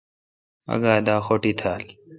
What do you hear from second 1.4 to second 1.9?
تھال۔